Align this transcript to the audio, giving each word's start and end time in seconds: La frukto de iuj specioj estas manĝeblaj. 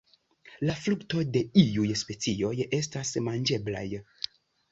La 0.67 0.75
frukto 0.85 1.21
de 1.35 1.43
iuj 1.65 1.85
specioj 2.01 2.53
estas 2.79 3.13
manĝeblaj. 3.29 3.87